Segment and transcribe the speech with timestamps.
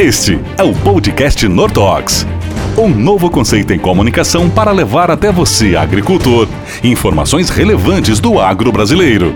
[0.00, 2.26] Este é o podcast Nortox.
[2.74, 6.48] Um novo conceito em comunicação para levar até você, agricultor,
[6.82, 9.34] informações relevantes do agro brasileiro.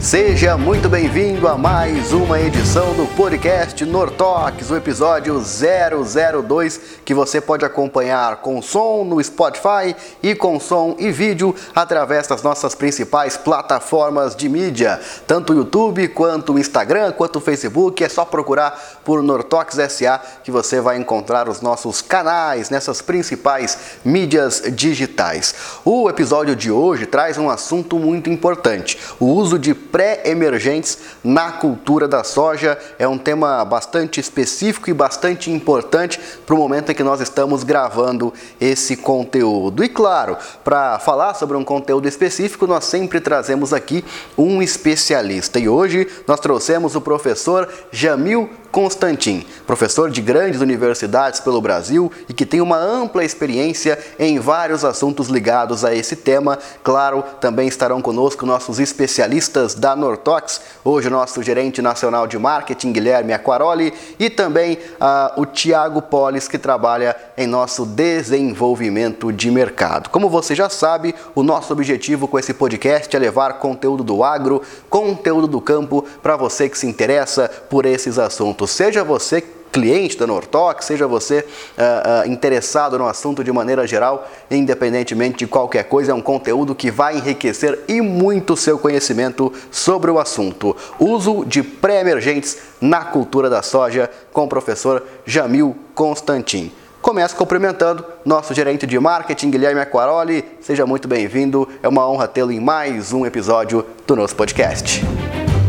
[0.00, 7.40] Seja muito bem-vindo a mais uma edição do podcast Nortox, o episódio 002, que você
[7.40, 13.36] pode acompanhar com som no Spotify e com som e vídeo através das nossas principais
[13.36, 18.02] plataformas de mídia, tanto o YouTube quanto o Instagram, quanto o Facebook.
[18.02, 23.76] É só procurar por Nortox SA que você vai encontrar os nossos canais nessas principais
[24.04, 25.54] mídias digitais.
[25.84, 32.06] O episódio de hoje traz um assunto muito importante: o uso de pré-emergentes na cultura
[32.06, 32.78] da soja.
[32.98, 37.64] É um tema bastante específico e bastante importante para o momento em que nós estamos
[37.64, 39.84] gravando esse conteúdo.
[39.84, 44.04] E claro, para falar sobre um conteúdo específico, nós sempre trazemos aqui
[44.36, 45.58] um especialista.
[45.58, 52.34] E hoje nós trouxemos o professor Jamil Constantin, professor de grandes universidades pelo Brasil e
[52.34, 56.58] que tem uma ampla experiência em vários assuntos ligados a esse tema.
[56.82, 62.92] Claro, também estarão conosco nossos especialistas da Nortox, hoje o nosso gerente nacional de marketing,
[62.92, 70.10] Guilherme Aquaroli, e também uh, o Tiago Polis, que trabalha em nosso desenvolvimento de mercado.
[70.10, 74.60] Como você já sabe, o nosso objetivo com esse podcast é levar conteúdo do agro,
[74.90, 80.16] conteúdo do campo para você que se interessa por esses assuntos assunto, seja você cliente
[80.16, 85.84] da Nortox, seja você uh, uh, interessado no assunto de maneira geral, independentemente de qualquer
[85.84, 90.74] coisa, é um conteúdo que vai enriquecer e muito seu conhecimento sobre o assunto.
[90.98, 96.72] Uso de pré-emergentes na cultura da soja com o professor Jamil Constantin.
[97.02, 100.44] Começo cumprimentando nosso gerente de marketing, Guilherme Aquaroli.
[100.60, 105.17] Seja muito bem-vindo, é uma honra tê-lo em mais um episódio do nosso podcast.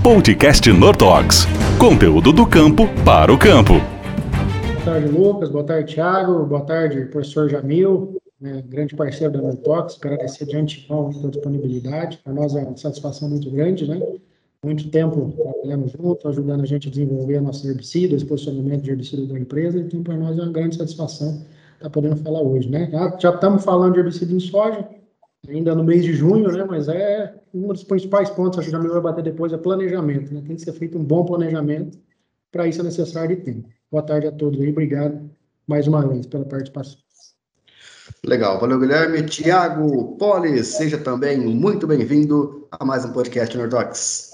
[0.09, 1.45] Podcast Nortox.
[1.77, 3.73] Conteúdo do campo para o campo.
[3.73, 5.49] Boa tarde, Lucas.
[5.49, 6.45] Boa tarde, Thiago.
[6.47, 9.99] Boa tarde, professor Jamil, né, grande parceiro da Nortox.
[10.01, 12.17] Agradecer de antemão a disponibilidade.
[12.23, 14.01] Para nós é uma satisfação muito grande, né?
[14.65, 19.39] Muito tempo trabalhando junto, ajudando a gente a desenvolver nossos herbicidas, posicionamento de herbicida da
[19.39, 19.77] empresa.
[19.77, 21.45] Então, para nós é uma grande satisfação
[21.75, 22.89] estar podendo falar hoje, né?
[23.19, 24.89] Já, estamos falando de herbicida em soja,
[25.47, 26.63] ainda no mês de junho, né?
[26.63, 30.33] Mas é um dos principais pontos, acho que já me vai bater depois, é planejamento,
[30.33, 30.41] né?
[30.45, 31.97] Tem que ser feito um bom planejamento,
[32.51, 33.69] para isso é necessário de tempo.
[33.91, 35.29] Boa tarde a todos e obrigado
[35.67, 36.97] mais uma vez pela participação.
[38.25, 39.23] Legal, valeu Guilherme.
[39.23, 44.29] Tiago Polis, seja também muito bem-vindo a mais um podcast Nordox.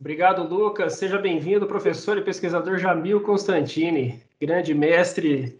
[0.00, 0.94] Obrigado, Lucas.
[0.94, 5.58] Seja bem-vindo, professor e pesquisador Jamil Constantini, grande mestre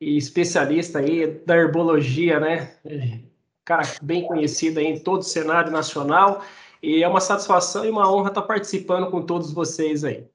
[0.00, 2.70] e especialista aí da herbologia, né?
[3.64, 6.42] Cara bem conhecido em todo o cenário nacional.
[6.82, 10.26] E é uma satisfação e uma honra estar participando com todos vocês aí.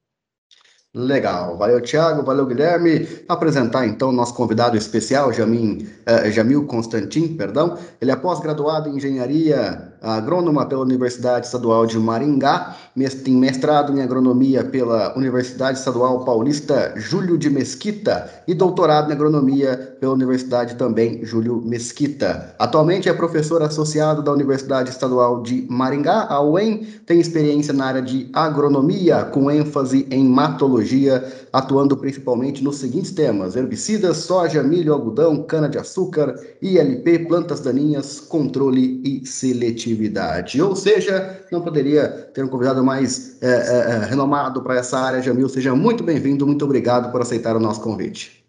[0.93, 3.07] Legal, valeu Thiago, valeu Guilherme.
[3.27, 7.77] Apresentar então nosso convidado especial, Jamil, uh, Jamil Constantin, perdão.
[8.01, 12.75] Ele é pós-graduado em engenharia agrônoma pela Universidade Estadual de Maringá,
[13.23, 19.95] tem mestrado em agronomia pela Universidade Estadual Paulista Júlio de Mesquita e doutorado em agronomia
[19.99, 22.55] pela Universidade também Júlio Mesquita.
[22.57, 28.01] Atualmente é professor associado da Universidade Estadual de Maringá, a UEM, tem experiência na área
[28.01, 35.43] de agronomia com ênfase em matologia, atuando principalmente nos seguintes temas: herbicidas, soja, milho, algodão,
[35.43, 40.61] cana-de-açúcar, ILP, plantas daninhas, controle e seletividade atividade.
[40.61, 45.21] Ou seja, não poderia ter um convidado mais é, é, é renomado para essa área.
[45.21, 48.45] Jamil, seja muito bem-vindo, muito obrigado por aceitar o nosso convite.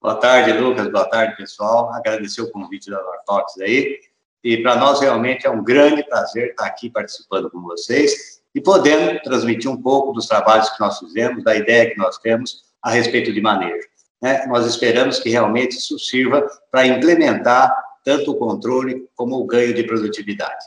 [0.00, 1.92] Boa tarde, Lucas, boa tarde, pessoal.
[1.92, 3.98] Agradecer o convite da Nortox aí.
[4.44, 9.20] E para nós realmente é um grande prazer estar aqui participando com vocês e podendo
[9.22, 13.32] transmitir um pouco dos trabalhos que nós fizemos, da ideia que nós temos a respeito
[13.32, 13.86] de manejo.
[14.22, 14.46] Né?
[14.46, 17.76] Nós esperamos que realmente isso sirva para implementar
[18.08, 20.64] tanto o controle como o ganho de produtividade.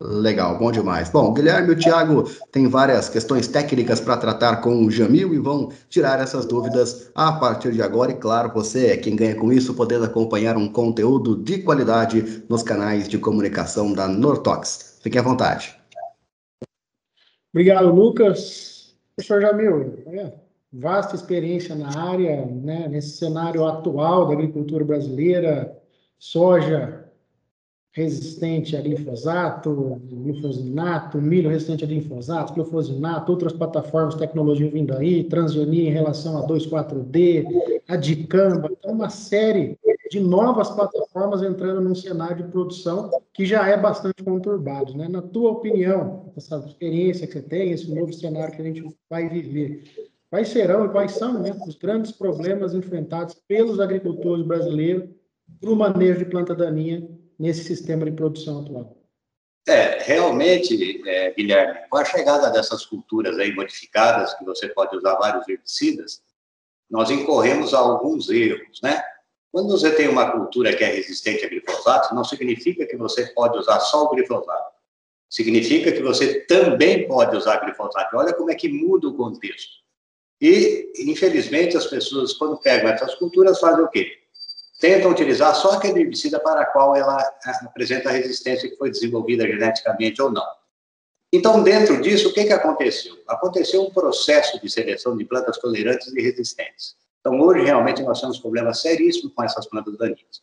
[0.00, 1.10] Legal, bom demais.
[1.10, 2.22] Bom, Guilherme e o Thiago
[2.52, 7.32] têm várias questões técnicas para tratar com o Jamil e vão tirar essas dúvidas a
[7.32, 8.12] partir de agora.
[8.12, 12.62] E claro, você é quem ganha com isso, podendo acompanhar um conteúdo de qualidade nos
[12.62, 15.00] canais de comunicação da Nortox.
[15.02, 15.76] Fique à vontade.
[17.52, 18.94] Obrigado, Lucas.
[19.16, 20.32] Professor Jamil, é,
[20.72, 25.79] vasta experiência na área, né, nesse cenário atual da agricultura brasileira,
[26.20, 27.06] soja
[27.92, 35.88] resistente a glifosato, glifosinato, milho resistente a glifosato, glifosinato, outras plataformas tecnologia vindo aí, transgenia
[35.88, 39.76] em relação a 2,4-D, a dicamba, então uma série
[40.08, 45.08] de novas plataformas entrando num cenário de produção que já é bastante conturbado, né?
[45.08, 49.28] Na tua opinião, essa experiência que você tem, esse novo cenário que a gente vai
[49.28, 49.84] viver,
[50.28, 55.08] quais serão e quais são né, os grandes problemas enfrentados pelos agricultores brasileiros
[55.62, 57.08] no manejo de planta daninha
[57.38, 58.96] nesse sistema de produção atual?
[59.68, 65.14] É, realmente, é, Guilherme, com a chegada dessas culturas aí modificadas, que você pode usar
[65.16, 66.22] vários herbicidas,
[66.90, 69.00] nós incorremos a alguns erros, né?
[69.52, 73.58] Quando você tem uma cultura que é resistente a glifosato, não significa que você pode
[73.58, 74.70] usar só o glifosato.
[75.28, 78.16] Significa que você também pode usar glifosato.
[78.16, 79.80] Olha como é que muda o contexto.
[80.40, 84.19] E, infelizmente, as pessoas, quando pegam essas culturas, fazem o quê?
[84.80, 87.22] Tentam utilizar só aquele herbicida para a qual ela
[87.62, 90.46] apresenta a resistência que foi desenvolvida geneticamente ou não.
[91.30, 93.14] Então, dentro disso, o que, que aconteceu?
[93.28, 96.96] Aconteceu um processo de seleção de plantas tolerantes e resistentes.
[97.20, 100.42] Então, hoje, realmente, nós temos problemas seríssimos com essas plantas daninhas.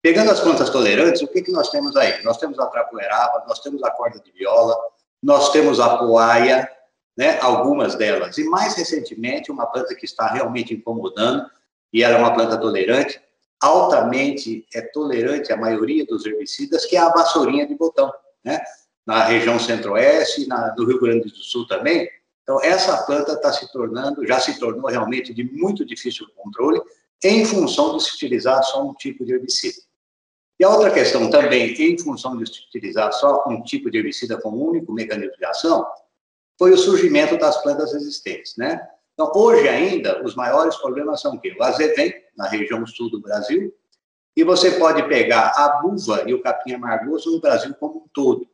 [0.00, 2.22] Pegando as plantas tolerantes, o que, que nós temos aí?
[2.22, 4.76] Nós temos a trapoeraba, nós temos a corda de viola,
[5.20, 6.70] nós temos a poaia,
[7.16, 8.38] né, algumas delas.
[8.38, 11.50] E mais recentemente, uma planta que está realmente incomodando,
[11.92, 13.20] e ela é uma planta tolerante,
[13.60, 18.12] altamente é tolerante à maioria dos herbicidas, que é a vassourinha de botão,
[18.44, 18.62] né?
[19.06, 22.08] Na região centro-oeste, no Rio Grande do Sul também.
[22.42, 26.80] Então, essa planta está se tornando, já se tornou realmente de muito difícil controle,
[27.22, 29.80] em função de se utilizar só um tipo de herbicida.
[30.58, 34.40] E a outra questão também, em função de se utilizar só um tipo de herbicida
[34.40, 35.84] com um único mecanismo de ação,
[36.58, 38.80] foi o surgimento das plantas resistentes, né?
[39.14, 41.56] Então, hoje ainda, os maiores problemas são o quê?
[41.58, 43.72] O azevém, na região sul do Brasil,
[44.36, 48.48] e você pode pegar a buva e o capim amargoso no Brasil como um todo,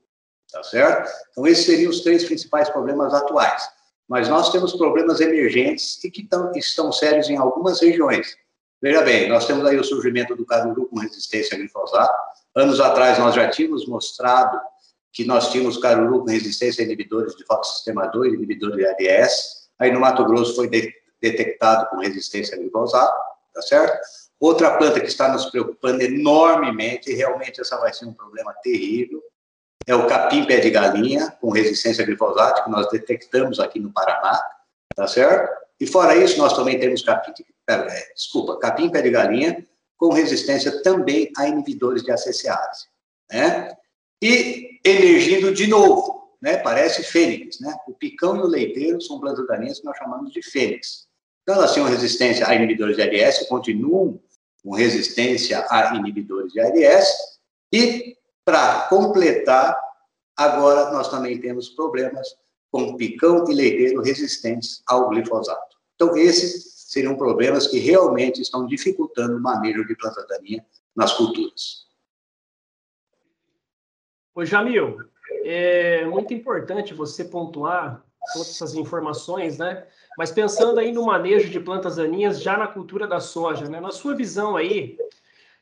[0.53, 1.11] tá certo?
[1.31, 3.67] Então, esses seriam os três principais problemas atuais.
[4.07, 8.37] Mas nós temos problemas emergentes e que tão, estão sérios em algumas regiões.
[8.83, 12.13] Veja bem, nós temos aí o surgimento do caruru com resistência a glifosato.
[12.55, 14.61] Anos atrás, nós já tínhamos mostrado
[15.13, 19.60] que nós tínhamos caruru com resistência a inibidores de fotossistema 2, inibidores de ADS.
[19.81, 23.17] Aí no Mato Grosso foi de, detectado com resistência a glifosato,
[23.55, 23.99] tá certo?
[24.39, 29.23] Outra planta que está nos preocupando enormemente, e realmente essa vai ser um problema terrível,
[29.87, 33.93] é o capim pé de galinha com resistência a glifosato, que nós detectamos aqui no
[33.93, 34.41] Paraná,
[34.95, 35.51] tá certo?
[35.79, 37.33] E fora isso, nós também temos capim,
[37.69, 39.67] é, desculpa, capim pé de galinha
[39.97, 42.87] com resistência também a inibidores de ACCase,
[43.31, 43.75] né?
[44.23, 46.57] E emergindo de novo, né?
[46.59, 47.75] Parece fênix, né?
[47.87, 51.09] O picão e o leiteiro são plantas daninhas que nós chamamos de fênix.
[51.43, 54.21] Então, elas tinham resistência a inibidores de ARS, continuam
[54.63, 57.09] com resistência a inibidores de ARS,
[57.73, 59.79] e, para completar,
[60.37, 62.29] agora nós também temos problemas
[62.71, 65.77] com picão e leiteiro resistentes ao glifosato.
[65.95, 70.65] Então, esses seriam problemas que realmente estão dificultando o manejo de planta daninha
[70.95, 71.87] nas culturas.
[74.35, 74.99] Ô, Jamil,
[75.45, 79.87] é muito importante você pontuar todas essas informações, né?
[80.19, 83.81] Mas pensando aí no manejo de plantas daninhas já na cultura da soja, né?
[83.81, 84.99] Na sua visão aí,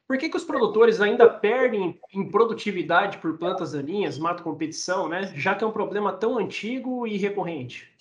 [0.06, 5.32] por que, que os produtores ainda perdem em produtividade por plantas daninhas, mato competição, né?
[5.36, 7.92] Já que é um problema tão antigo e recorrente?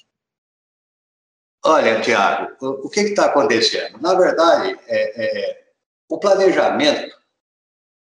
[1.66, 4.00] Olha, Tiago, o, que está acontecendo?
[4.00, 5.68] Na verdade, é, é,
[6.08, 7.16] o planejamento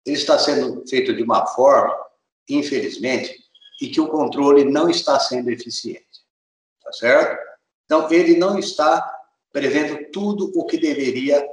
[0.05, 2.05] está sendo feito de uma forma
[2.49, 3.43] infelizmente,
[3.81, 6.05] e que o controle não está sendo eficiente.
[6.83, 7.37] Tá certo?
[7.85, 9.11] Então, ele não está
[9.51, 11.47] prevendo tudo o que deveria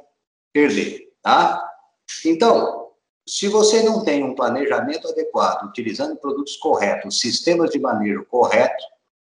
[0.53, 1.63] perder, tá?
[2.25, 2.91] Então,
[3.27, 8.83] se você não tem um planejamento adequado, utilizando produtos corretos, sistemas de manejo correto,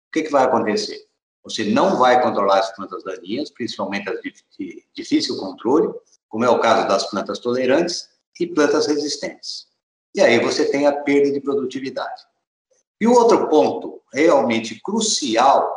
[0.09, 1.09] o que, que vai acontecer?
[1.43, 5.93] Você não vai controlar as plantas daninhas, principalmente as de, de difícil controle,
[6.29, 8.09] como é o caso das plantas tolerantes
[8.39, 9.67] e plantas resistentes.
[10.15, 12.28] E aí você tem a perda de produtividade.
[13.01, 15.73] E o outro ponto realmente crucial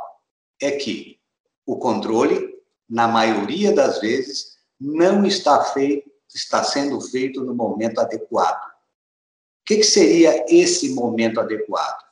[0.62, 1.20] é que
[1.66, 2.56] o controle,
[2.90, 8.66] na maioria das vezes, não está feito, está sendo feito no momento adequado.
[8.66, 12.04] O que, que seria esse momento adequado?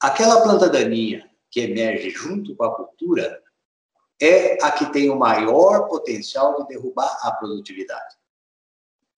[0.00, 3.42] Aquela planta daninha que emerge junto com a cultura
[4.20, 8.16] é a que tem o maior potencial de derrubar a produtividade.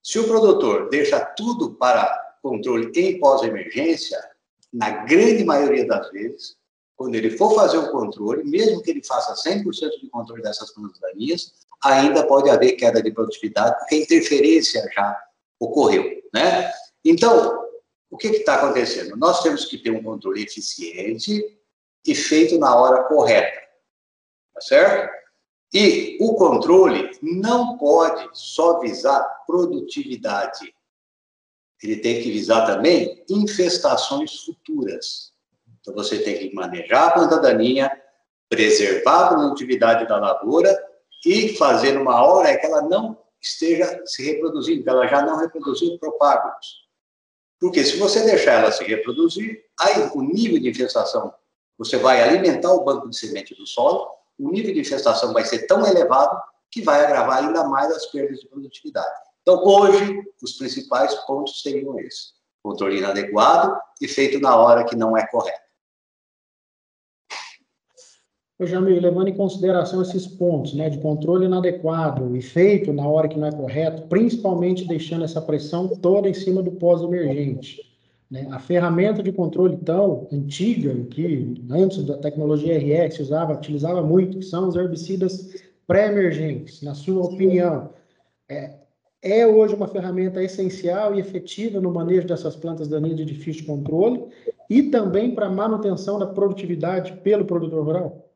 [0.03, 4.19] Se o produtor deixa tudo para controle em pós-emergência,
[4.73, 6.57] na grande maioria das vezes,
[6.97, 9.65] quando ele for fazer o controle, mesmo que ele faça 100%
[10.01, 15.19] de controle dessas plantas daninhas, ainda pode haver queda de produtividade, porque a interferência já
[15.59, 16.71] ocorreu, né?
[17.05, 17.67] Então,
[18.11, 19.17] o que está acontecendo?
[19.17, 21.43] Nós temos que ter um controle eficiente
[22.07, 23.59] e feito na hora correta,
[24.55, 25.11] tá certo?
[25.73, 30.75] E o controle não pode só visar produtividade
[31.83, 35.33] ele tem que visar também infestações futuras.
[35.81, 37.91] Então, você tem que manejar a planta daninha
[38.51, 40.77] preservar a produtividade da lavoura
[41.25, 45.97] e fazer uma hora que ela não esteja se reproduzindo, que ela já não reproduziu
[45.99, 46.81] propágulos.
[47.61, 51.33] Porque se você deixar ela se reproduzir, aí o nível de infestação,
[51.79, 54.09] você vai alimentar o banco de semente do solo,
[54.39, 56.37] o nível de infestação vai ser tão elevado
[56.71, 59.30] que vai agravar ainda mais as perdas de produtividade.
[59.43, 65.17] Então, hoje, os principais pontos seriam esses: controle inadequado e feito na hora que não
[65.17, 65.71] é correto.
[68.59, 73.27] Ô, Jamil, levando em consideração esses pontos, né, de controle inadequado e feito na hora
[73.27, 77.81] que não é correto, principalmente deixando essa pressão toda em cima do pós-emergente.
[78.31, 78.47] Né?
[78.51, 84.45] A ferramenta de controle tão antiga, que antes da tecnologia RS usava, utilizava muito, que
[84.45, 87.95] são os herbicidas pré-emergentes, na sua opinião,
[88.47, 88.80] é,
[89.23, 94.27] é hoje uma ferramenta essencial e efetiva no manejo dessas plantas daninhas de difícil controle
[94.69, 98.31] e também para manutenção da produtividade pelo produtor rural?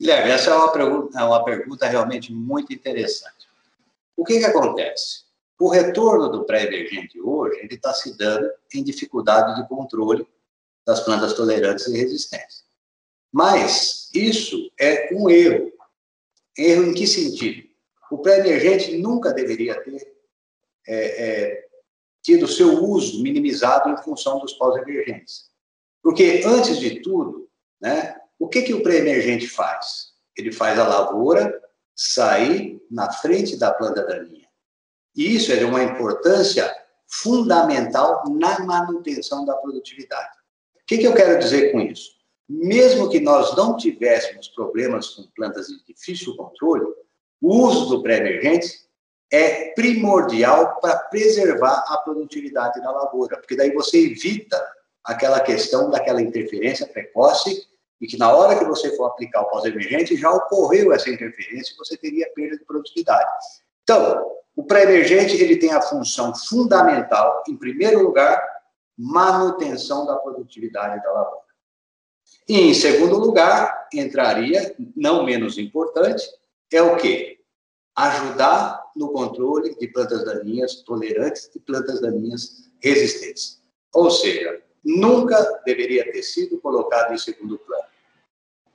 [0.00, 3.46] Guilherme, essa é uma pergunta, é uma pergunta realmente muito interessante.
[4.16, 5.24] O que, que acontece?
[5.60, 10.26] O retorno do pré-emergente hoje ele está se dando em dificuldade de controle
[10.84, 12.64] das plantas tolerantes e resistentes.
[13.32, 15.72] Mas isso é um erro.
[16.56, 17.63] Erro em que sentido?
[18.14, 20.00] O pré-emergente nunca deveria ter
[20.86, 21.66] é, é,
[22.22, 25.50] tido seu uso minimizado em função dos pós-emergentes.
[26.00, 30.12] Porque, antes de tudo, né, o que, que o pré-emergente faz?
[30.36, 31.60] Ele faz a lavoura
[31.92, 34.48] sair na frente da planta daninha.
[35.16, 36.72] E isso é de uma importância
[37.08, 40.36] fundamental na manutenção da produtividade.
[40.76, 42.12] O que, que eu quero dizer com isso?
[42.48, 46.86] Mesmo que nós não tivéssemos problemas com plantas de difícil controle,
[47.44, 48.80] o uso do pré-emergente
[49.30, 54.66] é primordial para preservar a produtividade da lavoura, porque daí você evita
[55.04, 57.68] aquela questão daquela interferência precoce
[58.00, 61.76] e que na hora que você for aplicar o pós-emergente, já ocorreu essa interferência e
[61.76, 63.30] você teria perda de produtividade.
[63.82, 68.42] Então, o pré-emergente ele tem a função fundamental, em primeiro lugar,
[68.96, 71.44] manutenção da produtividade da lavoura.
[72.48, 76.24] E, em segundo lugar, entraria, não menos importante,
[76.76, 77.38] é o quê?
[77.96, 83.62] Ajudar no controle de plantas daninhas tolerantes e plantas daninhas resistentes.
[83.94, 87.84] Ou seja, nunca deveria ter sido colocado em segundo plano.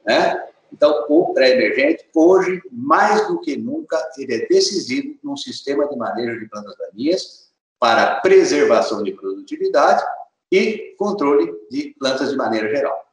[0.06, 0.50] Né?
[0.72, 6.40] Então, o pré-emergente, hoje, mais do que nunca, ele é decisivo num sistema de manejo
[6.40, 10.04] de plantas daninhas para preservação de produtividade
[10.52, 13.09] e controle de plantas de maneira geral.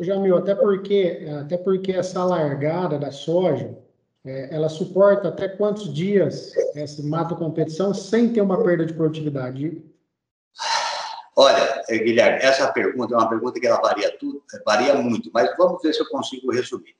[0.00, 3.76] Jamil, até porque, até porque essa largada da soja,
[4.24, 9.82] é, ela suporta até quantos dias essa mata competição sem ter uma perda de produtividade?
[11.34, 15.54] Olha, eh, Guilherme, essa pergunta é uma pergunta que ela varia tudo, varia muito, mas
[15.56, 16.94] vamos ver se eu consigo resumir.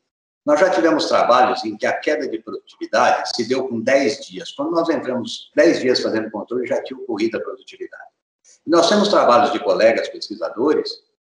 [0.44, 4.50] Nós já tivemos trabalhos em que a queda de produtividade se deu com 10 dias.
[4.50, 8.10] Quando nós entramos 10 dias fazendo controle, já tinha ocorrido a produtividade.
[8.66, 10.90] Nós temos trabalhos de colegas pesquisadores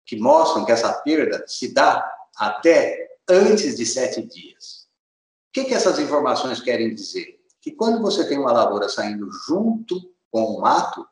[0.08, 2.02] que mostram que essa perda se dá
[2.34, 4.88] até antes de sete dias.
[5.50, 7.38] O que, que essas informações querem dizer?
[7.60, 11.06] Que quando você tem uma lavoura saindo junto com o mato,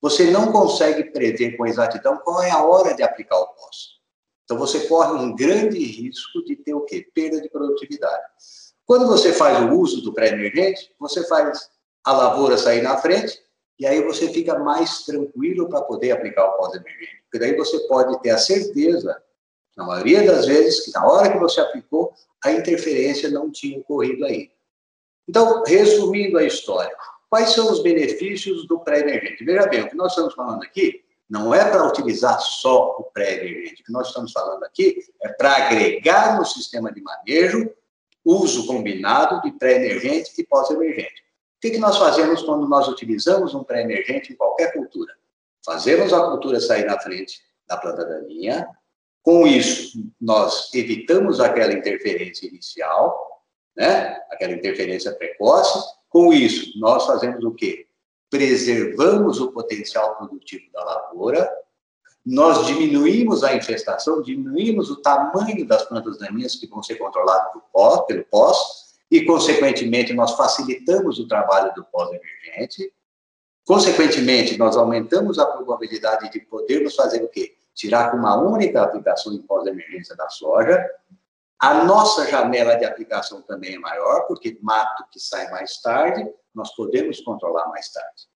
[0.00, 3.98] você não consegue prever com exatidão qual é a hora de aplicar o pós.
[4.44, 7.06] Então, você corre um grande risco de ter o quê?
[7.14, 8.22] Perda de produtividade.
[8.86, 11.68] Quando você faz o uso do pré-emergente, você faz
[12.02, 13.38] a lavoura sair na frente
[13.78, 17.22] e aí você fica mais tranquilo para poder aplicar o pós-emergente.
[17.24, 19.22] Porque daí você pode ter a certeza,
[19.76, 22.12] na maioria das vezes, que na hora que você aplicou,
[22.44, 24.50] a interferência não tinha ocorrido aí.
[25.28, 26.94] Então, resumindo a história,
[27.28, 29.44] Quais são os benefícios do pré-emergente?
[29.44, 33.82] Veja bem, o que nós estamos falando aqui não é para utilizar só o pré-emergente.
[33.82, 37.70] O que nós estamos falando aqui é para agregar no sistema de manejo
[38.24, 41.22] uso combinado de pré-emergente e pós-emergente.
[41.58, 45.12] O que, que nós fazemos quando nós utilizamos um pré-emergente em qualquer cultura?
[45.66, 48.68] Fazemos a cultura sair na frente da planta daninha.
[49.24, 53.42] Com isso, nós evitamos aquela interferência inicial,
[53.76, 54.16] né?
[54.30, 57.88] aquela interferência precoce, com isso, nós fazemos o quê?
[58.30, 61.50] Preservamos o potencial produtivo da lavoura,
[62.24, 67.50] nós diminuímos a infestação, diminuímos o tamanho das plantas daninhas que vão ser controladas
[68.06, 72.92] pelo pós, e, consequentemente, nós facilitamos o trabalho do pós-emergente.
[73.66, 77.56] Consequentemente, nós aumentamos a probabilidade de podermos fazer o quê?
[77.74, 80.84] Tirar com uma única aplicação em pós-emergência da soja,
[81.58, 86.24] a nossa janela de aplicação também é maior, porque mato que sai mais tarde,
[86.54, 88.28] nós podemos controlar mais tarde.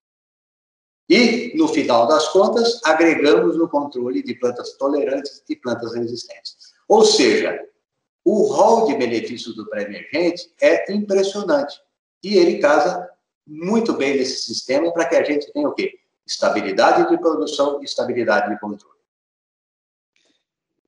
[1.09, 6.57] E, no final das contas, agregamos o controle de plantas tolerantes e plantas resistentes.
[6.89, 7.61] Ou seja,
[8.25, 11.81] o rol de benefícios do pré-emergente é impressionante.
[12.23, 13.11] E ele casa
[13.47, 15.99] muito bem nesse sistema para que a gente tenha o quê?
[16.27, 18.99] Estabilidade de produção e estabilidade de controle.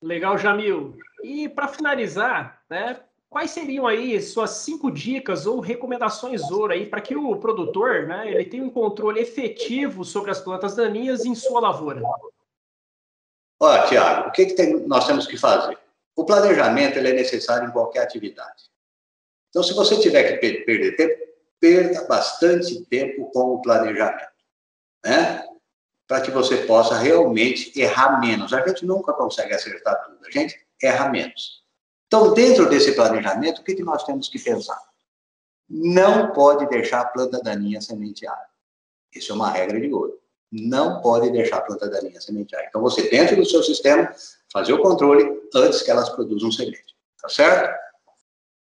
[0.01, 0.97] Legal, Jamil.
[1.23, 7.01] E para finalizar, né, quais seriam aí suas cinco dicas ou recomendações ouro aí para
[7.01, 11.61] que o produtor, né, ele tenha um controle efetivo sobre as plantas daninhas em sua
[11.61, 12.03] lavoura?
[13.59, 15.77] Olha, Tiago, o que, que tem, nós temos que fazer?
[16.17, 18.65] O planejamento ele é necessário em qualquer atividade.
[19.51, 21.25] Então, se você tiver que perder tempo,
[21.61, 24.33] perda bastante tempo com o planejamento,
[25.05, 25.45] né?
[26.07, 28.53] Para que você possa realmente errar menos.
[28.53, 31.65] A gente nunca consegue acertar tudo, a gente erra menos.
[32.07, 34.79] Então, dentro desse planejamento, o que, que nós temos que pensar?
[35.69, 38.47] Não pode deixar a planta daninha sementeada.
[39.15, 40.21] Isso é uma regra de ouro.
[40.53, 42.67] Não pode deixar a planta daninha sementeada.
[42.69, 44.13] Então, você, dentro do seu sistema,
[44.55, 46.95] fazer o controle antes que elas produzam semente.
[47.21, 47.77] Tá certo?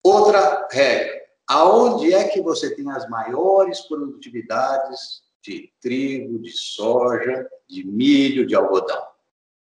[0.03, 1.21] Outra regra.
[1.47, 8.55] Aonde é que você tem as maiores produtividades de trigo, de soja, de milho, de
[8.55, 9.03] algodão?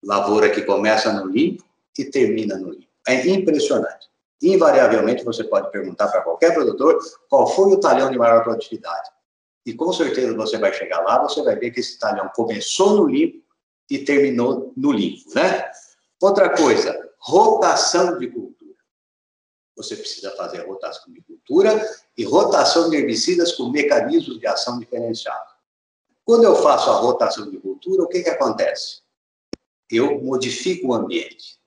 [0.02, 1.64] Lavoura que começa no limpo
[1.98, 2.88] e termina no limpo.
[3.06, 4.10] É impressionante.
[4.40, 6.98] Invariavelmente, você pode perguntar para qualquer produtor
[7.28, 9.10] qual foi o talhão de maior produtividade.
[9.66, 13.06] E com certeza você vai chegar lá, você vai ver que esse talhão começou no
[13.06, 13.44] limpo
[13.90, 15.70] e terminou no limpo, né?
[16.22, 18.76] Outra coisa, rotação de cultura.
[19.76, 21.84] Você precisa fazer rotação de cultura
[22.16, 25.52] e rotação de herbicidas com mecanismos de ação diferenciados.
[26.24, 29.00] Quando eu faço a rotação de cultura, o que, que acontece?
[29.90, 31.58] Eu modifico o ambiente.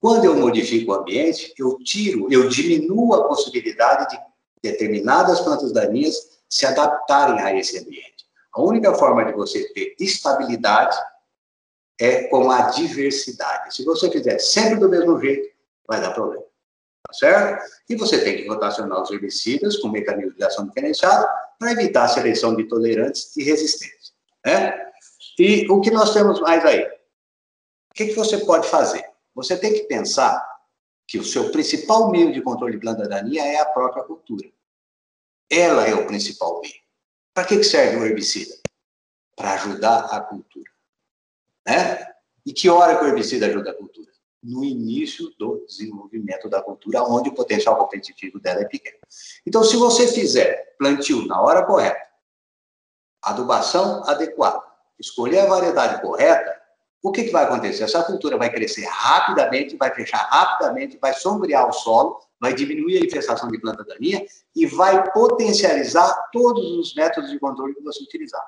[0.00, 4.22] Quando eu modifico o ambiente, eu tiro, eu diminuo a possibilidade de
[4.62, 8.24] determinadas plantas daninhas se adaptarem a esse ambiente.
[8.52, 10.96] A única forma de você ter estabilidade
[12.00, 13.74] é com a diversidade.
[13.74, 15.54] Se você fizer sempre do mesmo jeito,
[15.86, 16.44] vai dar problema.
[17.06, 17.64] Tá certo?
[17.88, 21.26] E você tem que rotacionar os herbicidas com mecanismo de ação diferenciado
[21.58, 24.12] para evitar a seleção de tolerantes e resistentes.
[24.44, 24.92] Né?
[25.38, 26.82] E o que nós temos mais aí?
[27.90, 29.04] O que, que você pode fazer?
[29.34, 30.44] Você tem que pensar
[31.06, 34.48] que o seu principal meio de controle de planta daninha é a própria cultura.
[35.50, 36.74] Ela é o principal meio.
[37.32, 38.54] Para que serve o herbicida?
[39.36, 40.70] Para ajudar a cultura.
[41.66, 42.06] Né?
[42.44, 44.06] E que hora que o herbicida ajuda a cultura?
[44.42, 48.98] No início do desenvolvimento da cultura, onde o potencial competitivo dela é pequeno.
[49.44, 52.06] Então, se você fizer plantio na hora correta,
[53.20, 54.62] adubação adequada,
[54.98, 56.54] escolher a variedade correta,
[57.02, 57.84] o que, que vai acontecer?
[57.84, 63.04] Essa cultura vai crescer rapidamente, vai fechar rapidamente, vai sombrear o solo, vai diminuir a
[63.04, 64.24] infestação de planta daninha
[64.54, 68.42] e vai potencializar todos os métodos de controle que você utilizar.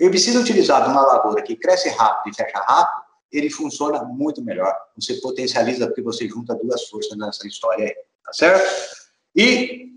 [0.00, 4.74] Herbicida utilizado numa lavoura que cresce rápido e fecha rápido, ele funciona muito melhor.
[4.96, 8.98] Você potencializa porque você junta duas forças nessa história aí, tá certo?
[9.34, 9.94] E,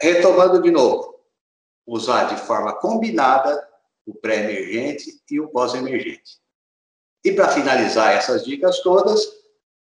[0.00, 1.20] retomando de novo,
[1.86, 3.66] usar de forma combinada
[4.06, 6.38] o pré-emergente e o pós-emergente.
[7.24, 9.26] E para finalizar essas dicas todas,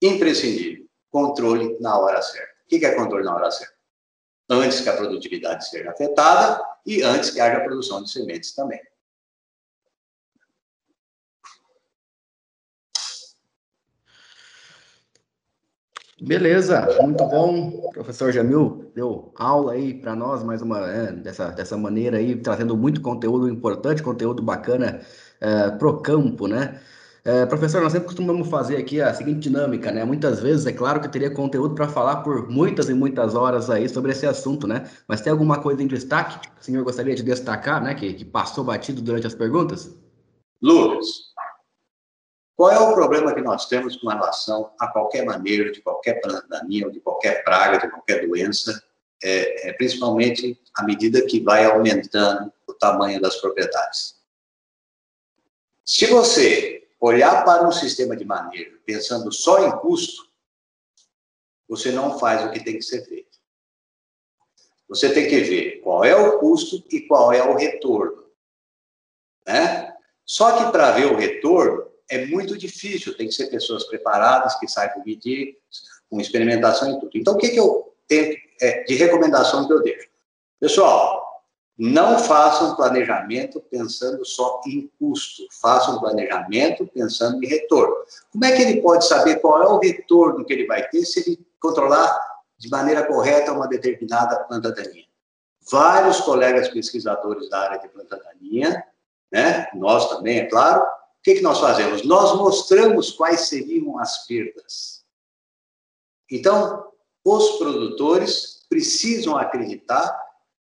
[0.01, 2.53] imprescindível, controle na hora certa.
[2.65, 3.73] O que é controle na hora certa?
[4.49, 8.81] Antes que a produtividade seja afetada e antes que haja produção de sementes também.
[16.21, 17.91] Beleza, muito bom.
[17.93, 22.75] Professor Jamil deu aula aí para nós, mais uma, é, dessa, dessa maneira aí, trazendo
[22.75, 25.01] muito conteúdo importante, conteúdo bacana
[25.39, 26.79] é, pro campo, né?
[27.23, 30.03] É, professor, nós sempre costumamos fazer aqui a seguinte dinâmica, né?
[30.03, 33.69] Muitas vezes, é claro que eu teria conteúdo para falar por muitas e muitas horas
[33.69, 34.89] aí sobre esse assunto, né?
[35.07, 37.93] Mas tem alguma coisa em destaque que o senhor gostaria de destacar, né?
[37.93, 39.95] Que, que passou batido durante as perguntas?
[40.61, 41.07] Lucas,
[42.59, 46.91] qual é o problema que nós temos com relação a qualquer maneira, de qualquer pandemia,
[46.91, 48.83] de qualquer praga, de qualquer doença,
[49.23, 54.19] é, é, principalmente à medida que vai aumentando o tamanho das propriedades?
[55.85, 60.29] Se você olhar para um sistema de manejo pensando só em custo,
[61.65, 63.39] você não faz o que tem que ser feito.
[64.89, 68.25] Você tem que ver qual é o custo e qual é o retorno.
[69.47, 69.95] Né?
[70.25, 74.67] Só que para ver o retorno é muito difícil, tem que ser pessoas preparadas, que
[74.67, 75.57] saibam medir,
[76.09, 77.11] com experimentação e tudo.
[77.13, 80.09] Então, o que, que eu tenho é, de recomendação que eu deixo?
[80.59, 81.29] Pessoal,
[81.77, 87.95] não façam planejamento pensando só em custo, façam planejamento pensando em retorno.
[88.31, 91.21] Como é que ele pode saber qual é o retorno que ele vai ter se
[91.21, 92.19] ele controlar
[92.57, 95.05] de maneira correta uma determinada planta daninha?
[95.71, 98.83] Vários colegas pesquisadores da área de planta daninha,
[99.31, 99.69] né?
[99.75, 100.85] nós também, é claro,
[101.19, 102.03] o que, que nós fazemos?
[102.03, 105.03] Nós mostramos quais seriam as perdas.
[106.31, 106.91] Então,
[107.25, 110.17] os produtores precisam acreditar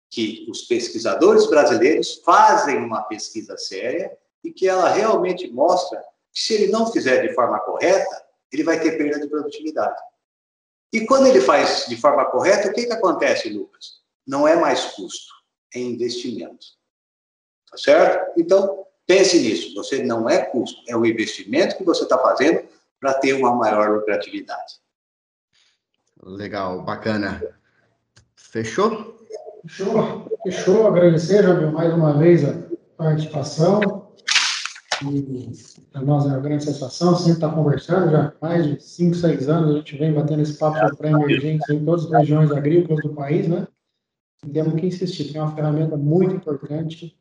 [0.09, 6.53] que os pesquisadores brasileiros fazem uma pesquisa séria e que ela realmente mostra que se
[6.53, 10.01] ele não fizer de forma correta, ele vai ter perda de produtividade.
[10.93, 14.01] E quando ele faz de forma correta, o que, que acontece, Lucas?
[14.25, 15.33] Não é mais custo,
[15.73, 16.65] é investimento.
[17.69, 18.39] Tá certo?
[18.39, 19.73] Então, pense nisso.
[19.75, 22.63] Você não é custo, é o investimento que você está fazendo
[22.99, 24.75] para ter uma maior lucratividade.
[26.23, 27.41] Legal, bacana.
[28.35, 29.19] Fechou?
[29.67, 30.87] Fechou, fechou.
[30.87, 32.55] Agradecer, Jamil, mais uma vez a
[32.97, 34.05] participação.
[35.11, 35.51] E
[35.91, 39.15] para nós é uma grande sensação, sempre estar tá conversando, já há mais de 5,
[39.15, 43.03] 6 anos a gente vem batendo esse papo sobre pré-emergentes em todas as regiões agrícolas
[43.03, 43.67] do país, né?
[44.45, 47.17] E temos que insistir, é uma ferramenta muito importante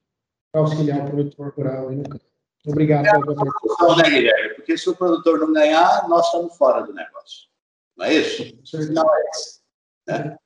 [0.55, 2.25] para auxiliar o produtor rural aí no campo.
[2.65, 3.97] Obrigado pela participação.
[3.97, 4.55] Né, Guilherme?
[4.55, 7.49] Porque se o produtor não ganhar, nós estamos fora do negócio.
[7.97, 8.43] Não é isso?
[8.93, 9.61] Não é isso.
[10.07, 10.37] Né?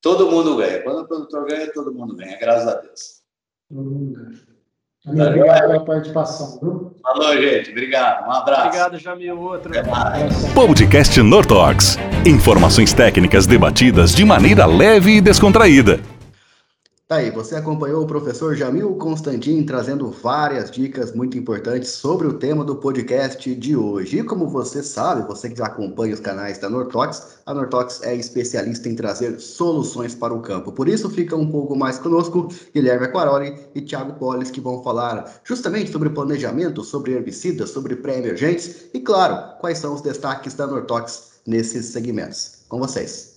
[0.00, 0.82] Todo mundo ganha.
[0.82, 3.22] Quando o produtor ganha, todo mundo ganha, graças a Deus.
[3.68, 4.54] Todo mundo ganha.
[5.06, 6.60] Obrigado pela participação.
[6.62, 6.96] Viu?
[7.02, 7.70] Falou, gente.
[7.70, 8.26] Obrigado.
[8.26, 8.66] Um abraço.
[8.68, 9.38] Obrigado, Jamil.
[9.38, 9.72] Outro.
[10.54, 11.98] Podcast Nortox.
[12.24, 16.00] Informações técnicas debatidas de maneira leve e descontraída.
[17.06, 22.38] Tá aí, você acompanhou o professor Jamil Constantin trazendo várias dicas muito importantes sobre o
[22.38, 24.20] tema do podcast de hoje.
[24.20, 28.16] E como você sabe, você que já acompanha os canais da Nortox, a Nortox é
[28.16, 30.72] especialista em trazer soluções para o campo.
[30.72, 35.30] Por isso, fica um pouco mais conosco Guilherme Aquaroli e Thiago Polis, que vão falar
[35.44, 41.32] justamente sobre planejamento, sobre herbicidas, sobre pré-emergentes e, claro, quais são os destaques da Nortox
[41.46, 42.64] nesses segmentos.
[42.66, 43.33] Com vocês.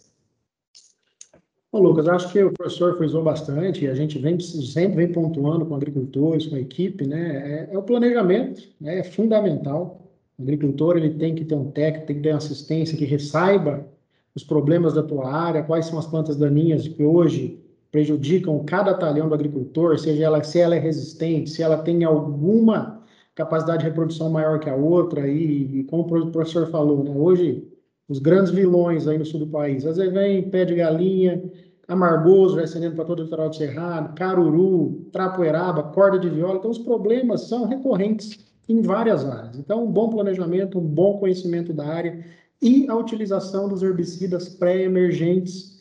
[1.77, 5.63] Bom, Lucas, acho que o professor frisou bastante e a gente vem, sempre vem pontuando
[5.63, 7.67] com agricultores, com a equipe, né?
[7.69, 8.97] É, é o planejamento, né?
[8.97, 10.09] é fundamental.
[10.39, 13.85] O agricultor ele tem que ter um técnico, tem que ter uma assistência que saiba
[14.33, 19.29] os problemas da tua área, quais são as plantas daninhas que hoje prejudicam cada talhão
[19.29, 23.03] do agricultor, seja ela se ela é resistente, se ela tem alguma
[23.35, 27.11] capacidade de reprodução maior que a outra e, e como o professor falou, né?
[27.15, 27.67] Hoje
[28.07, 29.85] os grandes vilões aí no sul do país.
[29.85, 31.43] Às vezes vem pé de galinha,
[31.87, 36.57] amargoso, já estendendo para todo o litoral do Cerrado, caruru, trapoeraba, corda de viola.
[36.57, 39.57] Então, os problemas são recorrentes em várias áreas.
[39.57, 42.25] Então, um bom planejamento, um bom conhecimento da área
[42.61, 45.77] e a utilização dos herbicidas pré-emergentes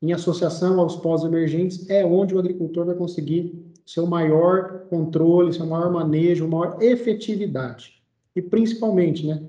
[0.00, 5.92] em associação aos pós-emergentes é onde o agricultor vai conseguir seu maior controle, seu maior
[5.92, 8.00] manejo, maior efetividade.
[8.34, 9.42] E principalmente, né,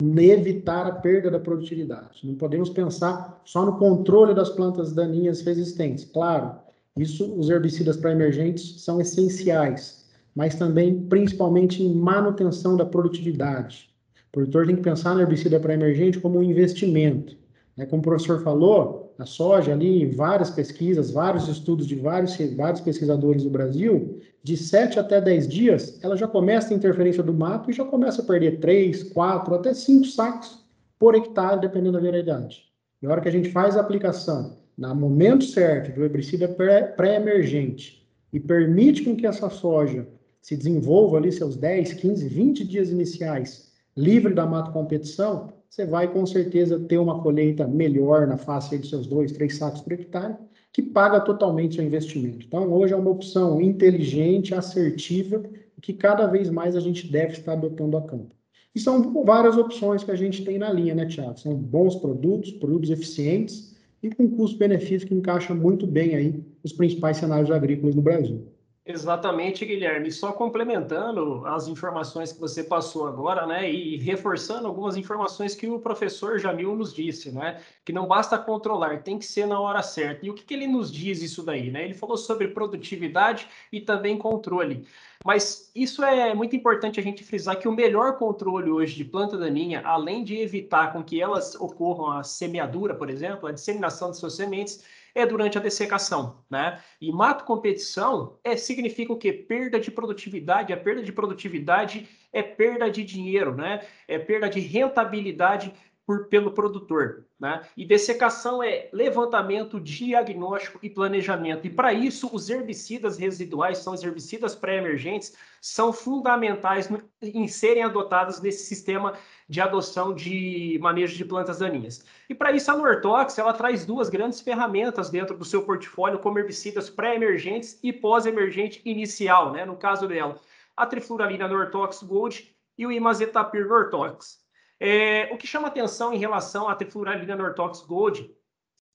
[0.00, 2.24] evitar a perda da produtividade.
[2.24, 6.04] Não podemos pensar só no controle das plantas daninhas resistentes.
[6.04, 6.52] Claro,
[6.96, 10.06] isso os herbicidas para emergentes são essenciais,
[10.36, 13.90] mas também principalmente em manutenção da produtividade.
[14.28, 17.36] O produtor tem que pensar no herbicida para emergente como um investimento.
[17.76, 17.84] Né?
[17.84, 23.42] Como o professor falou, a soja ali, várias pesquisas, vários estudos de vários, vários pesquisadores
[23.42, 27.74] do Brasil, de 7 até 10 dias, ela já começa a interferência do mato e
[27.74, 30.64] já começa a perder 3, 4, até 5 sacos
[30.98, 32.68] por hectare, dependendo da variedade.
[33.02, 38.08] E a hora que a gente faz a aplicação, no momento certo, do herbicida pré-emergente,
[38.32, 40.06] e permite com que essa soja
[40.40, 46.12] se desenvolva ali seus 10, 15, 20 dias iniciais, livre da mato competição, você vai
[46.12, 50.34] com certeza ter uma colheita melhor na face dos seus dois, três sacos por hectare,
[50.72, 52.46] que paga totalmente seu investimento.
[52.46, 55.42] Então, hoje é uma opção inteligente, assertiva,
[55.80, 58.34] que cada vez mais a gente deve estar adotando a campo.
[58.74, 61.38] E são várias opções que a gente tem na linha, né, Tiago?
[61.38, 67.16] São bons produtos, produtos eficientes e com custo-benefício que encaixa muito bem aí os principais
[67.16, 68.46] cenários agrícolas no Brasil.
[68.90, 70.10] Exatamente, Guilherme.
[70.10, 75.78] Só complementando as informações que você passou agora, né, e reforçando algumas informações que o
[75.78, 80.24] professor Jamil nos disse, né, que não basta controlar, tem que ser na hora certa.
[80.24, 81.84] E o que, que ele nos diz isso daí, né?
[81.84, 84.86] Ele falou sobre produtividade e também controle.
[85.22, 89.36] Mas isso é muito importante a gente frisar que o melhor controle hoje de planta
[89.36, 94.16] daninha, além de evitar com que elas ocorram a semeadura, por exemplo, a disseminação de
[94.16, 94.82] suas sementes,
[95.14, 96.82] é durante a dessecação, né?
[97.00, 99.32] E mato competição é, significa o quê?
[99.32, 100.72] Perda de produtividade.
[100.72, 103.86] A perda de produtividade é perda de dinheiro, né?
[104.06, 105.72] É perda de rentabilidade
[106.08, 107.26] por, pelo produtor.
[107.38, 107.60] Né?
[107.76, 111.66] E dessecação é levantamento, diagnóstico e planejamento.
[111.66, 117.82] E para isso, os herbicidas residuais, são os herbicidas pré-emergentes, são fundamentais no, em serem
[117.82, 119.12] adotados nesse sistema
[119.46, 122.02] de adoção de manejo de plantas daninhas.
[122.26, 126.38] E para isso, a Nortox ela traz duas grandes ferramentas dentro do seu portfólio, como
[126.38, 129.52] herbicidas pré-emergentes e pós-emergente inicial.
[129.52, 129.66] Né?
[129.66, 130.40] No caso dela,
[130.74, 134.47] a trifluralina Nortox Gold e o imazetapir Nortox.
[134.80, 138.34] É, o que chama atenção em relação à trifluralina Nortox Gold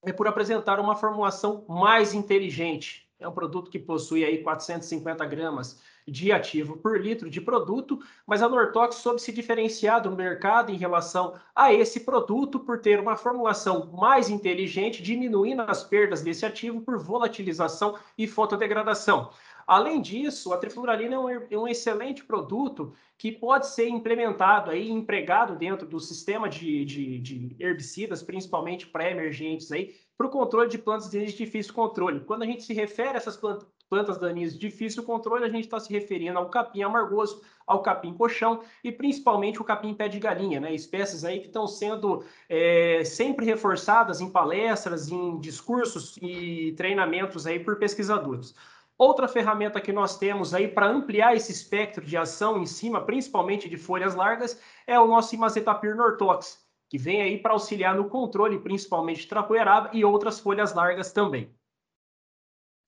[0.06, 3.10] é por apresentar uma formulação mais inteligente.
[3.20, 8.42] É um produto que possui aí 450 gramas de ativo por litro de produto, mas
[8.42, 13.16] a Nortox soube se diferenciar do mercado em relação a esse produto por ter uma
[13.16, 19.30] formulação mais inteligente, diminuindo as perdas desse ativo por volatilização e fotodegradação.
[19.66, 24.90] Além disso, a trifluralina é um, é um, excelente produto que pode ser implementado aí,
[24.90, 30.78] empregado dentro do sistema de, de, de herbicidas, principalmente pré-emergentes aí, para o controle de
[30.78, 32.20] plantas de difícil controle.
[32.22, 35.66] Quando a gente se refere a essas plantas, plantas daninhas de difícil controle, a gente
[35.66, 40.20] está se referindo ao capim amargoso, ao capim coxão e principalmente o capim pé de
[40.20, 40.74] galinha, né?
[40.74, 47.60] Espécies aí que estão sendo é, sempre reforçadas em palestras, em discursos e treinamentos aí
[47.60, 48.56] por pesquisadores.
[48.98, 53.68] Outra ferramenta que nós temos aí para ampliar esse espectro de ação em cima, principalmente
[53.68, 58.60] de folhas largas, é o nosso Imazetapir Nortox, que vem aí para auxiliar no controle,
[58.60, 61.50] principalmente de trapoeraba e outras folhas largas também.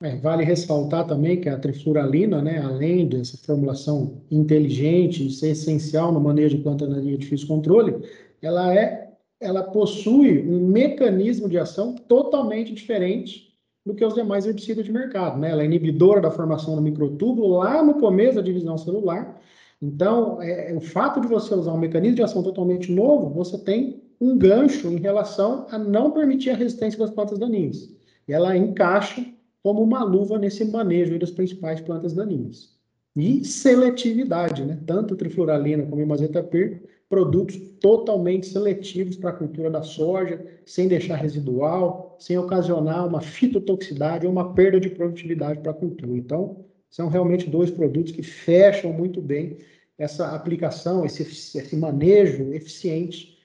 [0.04, 6.12] É, vale ressaltar também que a trifluralina, né, além dessa formulação inteligente e ser essencial
[6.12, 7.96] no manejo de planta daninha de difícil controle,
[8.42, 13.55] ela é, ela possui um mecanismo de ação totalmente diferente
[13.86, 15.40] do que os demais herbicidas de mercado.
[15.40, 15.52] Né?
[15.52, 19.40] Ela é inibidora da formação do microtúbulo lá no começo da divisão celular.
[19.82, 23.58] Então, é, é, o fato de você usar um mecanismo de ação totalmente novo, você
[23.58, 27.94] tem um gancho em relação a não permitir a resistência das plantas daninhas.
[28.28, 29.24] E ela encaixa
[29.62, 32.74] como uma luva nesse manejo das principais plantas daninhas.
[33.16, 34.80] E seletividade, né?
[34.86, 42.05] tanto trifluralina como imazetapir produtos totalmente seletivos para a cultura da soja, sem deixar residual,
[42.20, 46.18] sem ocasionar uma fitotoxicidade ou uma perda de produtividade para a cultura.
[46.18, 49.58] Então, são realmente dois produtos que fecham muito bem
[49.98, 53.38] essa aplicação, esse, esse manejo eficiente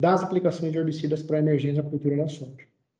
[0.00, 2.52] das aplicações de herbicidas para emergência cultura da soja.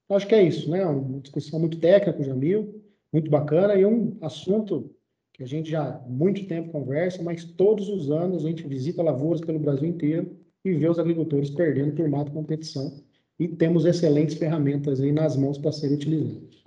[0.09, 0.85] Acho que é isso, né?
[0.85, 2.83] Uma discussão muito técnica, Jamil,
[3.13, 4.95] muito bacana e um assunto
[5.33, 9.03] que a gente já há muito tempo conversa, mas todos os anos a gente visita
[9.03, 13.03] lavouras pelo Brasil inteiro e vê os agricultores perdendo por mata competição
[13.39, 16.63] e temos excelentes ferramentas aí nas mãos para serem utilizadas.